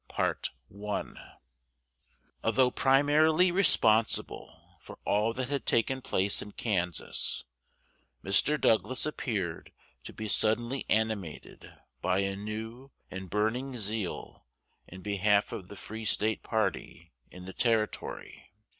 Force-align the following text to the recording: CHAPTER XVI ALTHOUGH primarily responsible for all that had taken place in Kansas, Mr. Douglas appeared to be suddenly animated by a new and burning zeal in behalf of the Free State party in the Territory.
CHAPTER 0.11 0.49
XVI 0.73 1.35
ALTHOUGH 2.43 2.71
primarily 2.71 3.51
responsible 3.51 4.75
for 4.79 4.97
all 5.05 5.31
that 5.33 5.49
had 5.49 5.67
taken 5.67 6.01
place 6.01 6.41
in 6.41 6.53
Kansas, 6.53 7.45
Mr. 8.23 8.59
Douglas 8.59 9.05
appeared 9.05 9.71
to 10.03 10.11
be 10.11 10.27
suddenly 10.27 10.87
animated 10.89 11.71
by 12.01 12.17
a 12.21 12.35
new 12.35 12.89
and 13.11 13.29
burning 13.29 13.77
zeal 13.77 14.47
in 14.87 15.01
behalf 15.03 15.51
of 15.51 15.67
the 15.67 15.75
Free 15.75 16.05
State 16.05 16.41
party 16.41 17.11
in 17.29 17.45
the 17.45 17.53
Territory. 17.53 18.51